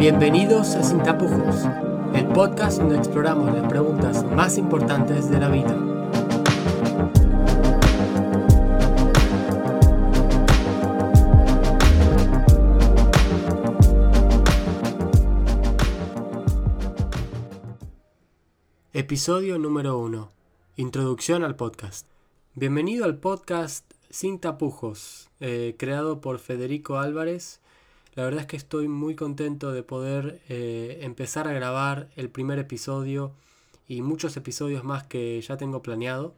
[0.00, 1.66] Bienvenidos a Sin Tapujos,
[2.14, 5.76] el podcast donde exploramos las preguntas más importantes de la vida.
[18.94, 20.32] Episodio número 1.
[20.76, 22.06] Introducción al podcast.
[22.54, 27.60] Bienvenido al podcast Sin Tapujos, eh, creado por Federico Álvarez
[28.14, 32.58] la verdad es que estoy muy contento de poder eh, empezar a grabar el primer
[32.58, 33.32] episodio
[33.86, 36.34] y muchos episodios más que ya tengo planeado.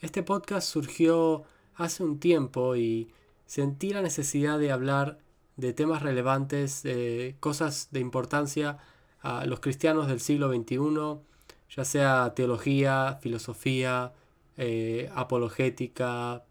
[0.00, 3.10] Este podcast surgió hace un tiempo y
[3.46, 5.18] sentí la necesidad de hablar
[5.56, 8.78] de temas relevantes, de cosas de importancia
[9.20, 11.20] a los cristianos del siglo XXI,
[11.74, 14.12] ya sea teología, filosofía,
[14.58, 16.44] eh, apologética,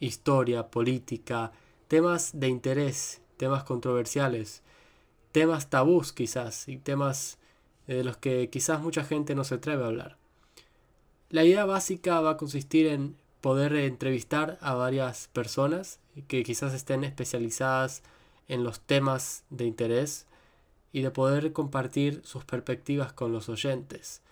[0.00, 1.52] historia, política,
[1.88, 4.62] temas de interés temas controversiales,
[5.32, 7.38] temas tabús quizás y temas
[7.86, 10.16] eh, de los que quizás mucha gente no se atreve a hablar.
[11.30, 17.04] La idea básica va a consistir en poder entrevistar a varias personas que quizás estén
[17.04, 18.02] especializadas
[18.48, 20.26] en los temas de interés
[20.92, 24.22] y de poder compartir sus perspectivas con los oyentes.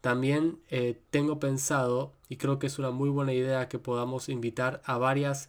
[0.00, 4.82] También eh, tengo pensado, y creo que es una muy buena idea, que podamos invitar
[4.84, 5.48] a varias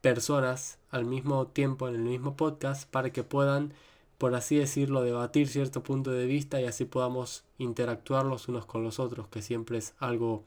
[0.00, 3.74] personas al mismo tiempo en el mismo podcast para que puedan,
[4.18, 8.82] por así decirlo, debatir cierto punto de vista y así podamos interactuar los unos con
[8.82, 10.44] los otros, que siempre es algo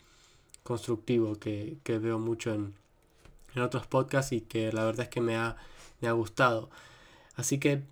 [0.64, 2.74] constructivo que, veo mucho en,
[3.62, 5.58] otros podcasts y que la verdad es que me ha,
[6.02, 6.72] me ha gustado.
[7.36, 7.84] Así que,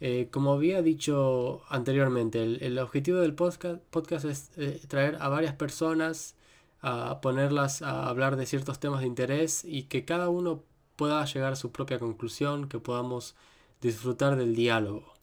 [0.00, 5.54] eh, como había dicho anteriormente, el, objetivo del podcast, podcast es eh, traer a varias
[5.54, 6.36] personas,
[6.80, 10.62] a ponerlas a hablar de ciertos temas de interés y que cada uno
[10.96, 13.34] pueda llegar a su propia conclusión, que podamos
[13.80, 15.14] disfrutar del diálogo.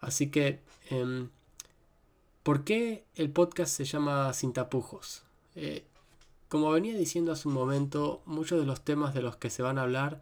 [0.00, 0.60] Así que,
[0.90, 1.30] em,
[2.42, 5.24] ¿por qué el podcast se llama Sin tapujos?
[5.54, 5.84] Eh,
[6.48, 9.78] como venía diciendo hace un momento, muchos de los temas de los que se van
[9.78, 10.20] a hablar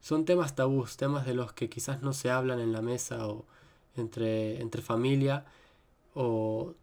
[0.00, 3.44] son temas tabús, temas de los que quizás no se hablan en la mesa o
[3.96, 5.44] entre, entre familia,
[6.14, 6.74] o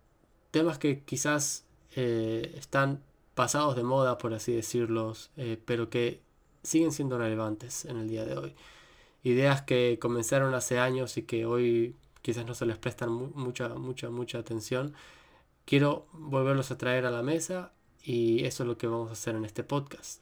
[0.52, 3.02] temas que quizás eh, están
[3.36, 6.22] pasados de moda, por así decirlos, eh, pero que
[6.68, 8.54] siguen siendo relevantes en el día de hoy.
[9.24, 14.10] Ideas que comenzaron hace años y que hoy quizás no se les prestan mucha, mucha,
[14.10, 14.94] mucha atención.
[15.66, 17.72] Quiero volverlos a traer a la mesa
[18.04, 20.22] y eso es lo que vamos a hacer en este podcast.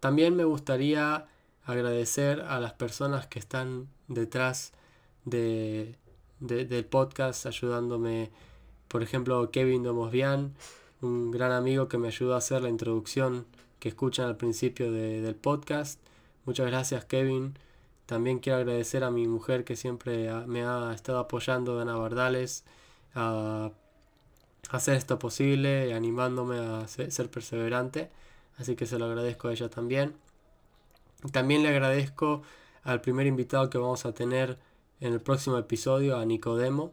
[0.00, 1.28] También me gustaría
[1.64, 4.72] agradecer a las personas que están detrás
[5.24, 5.94] de,
[6.40, 8.30] del podcast ayudándome.
[8.88, 10.54] Por ejemplo, Kevin Domosbian,
[11.02, 13.46] un gran amigo que me ayudó a hacer la introducción
[13.78, 16.00] que escuchan al principio del podcast.
[16.44, 17.58] Muchas gracias Kevin.
[18.06, 22.64] También quiero agradecer a mi mujer que siempre me ha estado apoyando, Dana Bardales,
[23.14, 23.70] a
[24.70, 28.10] hacer esto posible, animándome a ser perseverante.
[28.56, 30.14] Así que se lo agradezco a ella también.
[31.32, 32.42] También le agradezco
[32.82, 34.58] al primer invitado que vamos a tener
[35.00, 36.92] en el próximo episodio, a Nicodemo.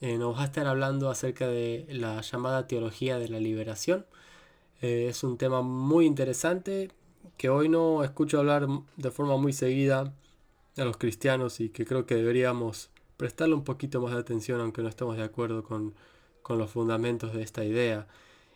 [0.00, 4.06] Eh, nos va a estar hablando acerca de la llamada teología de la liberación.
[4.80, 6.90] Eh, es un tema muy interesante
[7.36, 10.14] que hoy no escucho hablar de forma muy seguida
[10.76, 14.82] a los cristianos y que creo que deberíamos prestarle un poquito más de atención aunque
[14.82, 15.94] no estemos de acuerdo con,
[16.48, 18.06] los fundamentos de esta idea.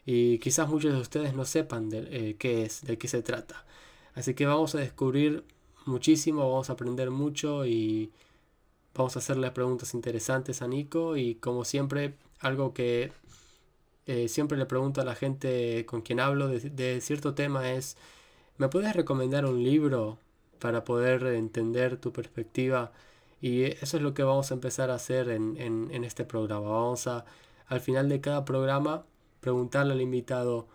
[0.06, 3.66] Y quizás muchos de ustedes no sepan de eh, qué es, de qué se trata.
[4.14, 5.44] Así que vamos a descubrir
[5.84, 8.10] muchísimo, vamos a aprender mucho y
[8.94, 13.12] vamos a hacerle preguntas interesantes a Nico y como siempre algo que
[14.06, 17.96] eh, siempre le pregunto a la gente con quien hablo de, cierto tema es,
[18.58, 20.18] ¿me puedes recomendar un libro
[20.58, 22.92] para poder entender tu perspectiva?
[23.40, 26.70] Y eso es lo que vamos a empezar a hacer en, en este programa.
[26.70, 27.24] Vamos a,
[27.66, 29.04] al final de cada programa,
[29.40, 30.68] preguntarle al invitado,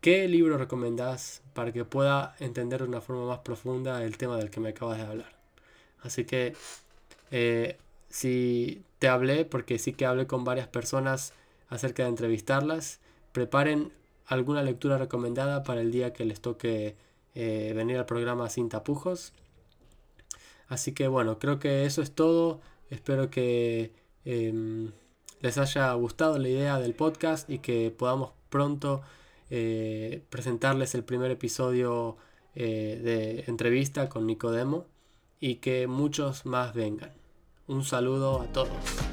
[0.00, 4.50] ¿qué libro recomendás para que pueda entender de una forma más profunda el tema del
[4.50, 5.32] que me acabas de hablar?
[6.02, 6.54] Así que,
[7.30, 7.76] eh,
[8.08, 11.32] si te hablé, porque sí que hablé con varias personas,
[11.68, 13.00] acerca de entrevistarlas.
[13.32, 13.92] Preparen
[14.26, 16.96] alguna lectura recomendada para el día que les toque
[17.34, 19.32] eh, venir al programa sin tapujos.
[20.68, 22.60] Así que bueno, creo que eso es todo.
[22.90, 23.92] Espero que
[24.24, 24.92] em,
[25.40, 29.02] les haya gustado la idea del podcast y que podamos pronto
[29.50, 32.16] eh, presentarles el primer episodio
[32.54, 34.86] eh, de entrevista con Nicodemo
[35.40, 37.12] y que muchos más vengan.
[37.66, 39.07] Un saludo a todos.